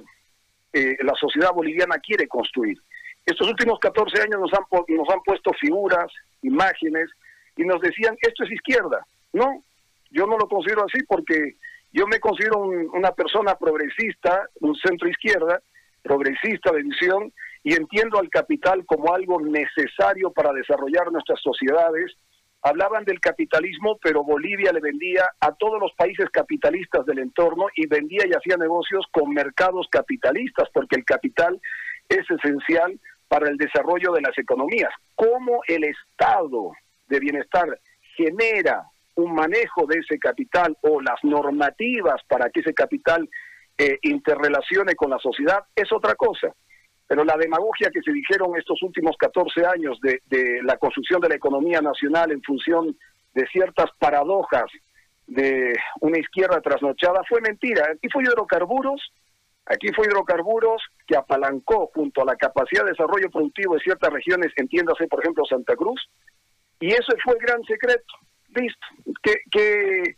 [0.72, 2.76] eh, la sociedad boliviana quiere construir.
[3.26, 6.12] Estos últimos 14 años nos han, nos han puesto figuras,
[6.42, 7.10] imágenes,
[7.56, 9.06] y nos decían, esto es izquierda.
[9.32, 9.62] No,
[10.10, 11.56] yo no lo considero así porque
[11.92, 15.60] yo me considero una persona progresista, un centro izquierda,
[16.02, 22.12] progresista de visión, y entiendo al capital como algo necesario para desarrollar nuestras sociedades.
[22.62, 27.86] Hablaban del capitalismo, pero Bolivia le vendía a todos los países capitalistas del entorno y
[27.86, 31.60] vendía y hacía negocios con mercados capitalistas, porque el capital
[32.08, 32.98] es esencial
[33.34, 34.92] para el desarrollo de las economías.
[35.16, 36.70] Cómo el estado
[37.08, 37.66] de bienestar
[38.16, 38.84] genera
[39.16, 43.28] un manejo de ese capital o las normativas para que ese capital
[43.76, 46.54] eh, interrelacione con la sociedad es otra cosa.
[47.08, 51.34] Pero la demagogia que se dijeron estos últimos 14 años de, la construcción de la
[51.34, 52.96] economía nacional en función
[53.34, 54.70] de ciertas paradojas
[55.26, 57.88] de una izquierda trasnochada fue mentira.
[57.96, 59.12] Aquí fue hidrocarburos
[59.66, 64.52] Aquí fue hidrocarburos que apalancó junto a la capacidad de desarrollo productivo de ciertas regiones,
[64.56, 66.00] entiéndase por ejemplo Santa Cruz,
[66.80, 68.14] y ese fue el gran secreto.
[68.48, 68.86] Listo.
[69.22, 70.16] ¿Qué, qué,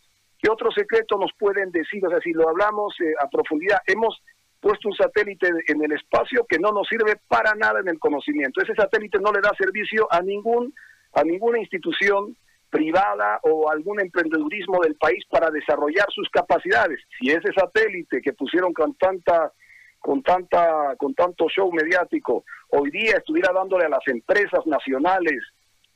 [0.50, 2.04] otro secreto nos pueden decir?
[2.06, 4.16] O sea, si lo hablamos eh, a profundidad, hemos
[4.60, 8.62] puesto un satélite en el espacio que no nos sirve para nada en el conocimiento.
[8.62, 10.72] Ese satélite no le da servicio a ningún
[11.12, 12.36] a ninguna institución
[12.76, 17.00] privada o algún emprendedurismo del país para desarrollar sus capacidades.
[17.18, 19.50] Si ese satélite que pusieron con tanta
[19.98, 25.42] con tanta con tanto show mediático hoy día estuviera dándole a las empresas nacionales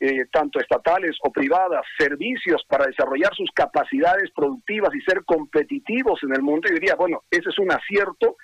[0.01, 6.33] eh, tanto estatales o privadas servicios para desarrollar sus capacidades productivas y ser competitivos en
[6.35, 8.37] el mundo yo diría bueno ese es un acierto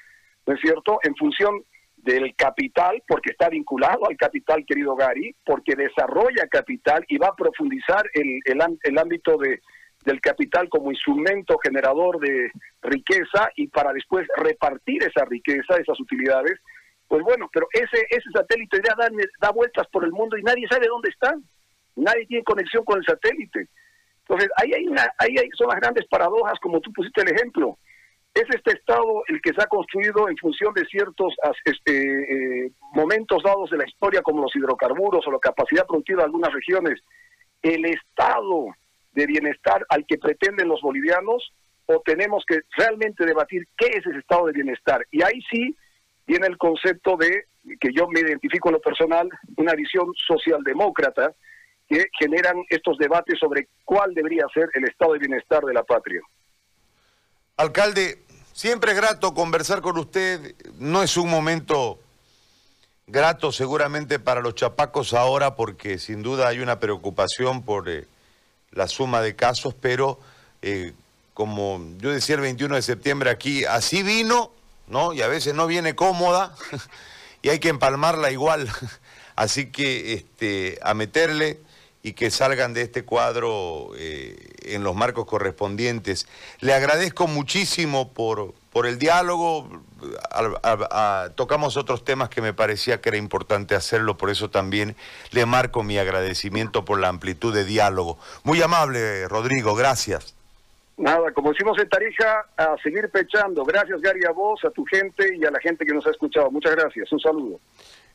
[0.46, 1.64] no es cierto en función
[2.06, 7.34] del capital, porque está vinculado al capital, querido Gary, porque desarrolla capital y va a
[7.34, 9.60] profundizar el, el, ámbito de,
[10.04, 12.52] del capital como instrumento generador de
[12.82, 16.60] riqueza y para después repartir esa riqueza, esas utilidades.
[17.08, 19.08] Pues bueno, pero ese, ese satélite ya da,
[19.40, 21.34] da vueltas por el mundo y nadie sabe dónde está.
[21.96, 23.68] Nadie tiene conexión con el satélite.
[24.20, 27.78] Entonces, ahí hay una, ahí hay, son las grandes paradojas, como tú pusiste el ejemplo.
[28.36, 31.34] Es este Estado el que se ha construido en función de ciertos
[31.64, 36.26] este, eh, momentos dados de la historia, como los hidrocarburos o la capacidad productiva de
[36.26, 37.00] algunas regiones.
[37.62, 38.66] El Estado
[39.14, 41.50] de bienestar al que pretenden los bolivianos,
[41.86, 45.06] o tenemos que realmente debatir qué es ese Estado de bienestar.
[45.10, 45.74] Y ahí sí
[46.26, 47.46] viene el concepto de,
[47.80, 51.32] que yo me identifico en lo personal, una visión socialdemócrata,
[51.88, 56.20] que generan estos debates sobre cuál debería ser el estado de bienestar de la patria.
[57.58, 58.18] Alcalde,
[58.56, 60.54] Siempre es grato conversar con usted.
[60.78, 61.98] No es un momento
[63.06, 68.06] grato seguramente para los chapacos ahora porque sin duda hay una preocupación por eh,
[68.70, 70.18] la suma de casos, pero
[70.62, 70.94] eh,
[71.34, 74.50] como yo decía el 21 de septiembre aquí, así vino,
[74.86, 75.12] ¿no?
[75.12, 76.54] Y a veces no viene cómoda
[77.42, 78.70] y hay que empalmarla igual.
[79.36, 81.60] Así que este, a meterle
[82.06, 86.28] y que salgan de este cuadro eh, en los marcos correspondientes.
[86.60, 89.68] Le agradezco muchísimo por, por el diálogo.
[91.34, 94.94] tocamos otros temas que me parecía que era importante hacerlo, por eso también
[95.32, 98.18] le marco mi agradecimiento por la amplitud de diálogo.
[98.44, 100.36] Muy amable, Rodrigo, gracias.
[100.98, 103.64] Nada, como decimos en Tarija, a seguir pechando.
[103.64, 106.52] Gracias, Gary, a vos, a tu gente y a la gente que nos ha escuchado.
[106.52, 107.10] Muchas gracias.
[107.10, 107.58] Un saludo.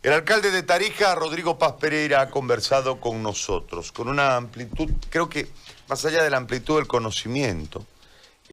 [0.04, 5.30] El alcalde de Tarija, Rodrigo Paz Pereira, ha conversado con nosotros con una amplitud, creo
[5.30, 5.48] que
[5.88, 7.86] más allá de la amplitud del conocimiento,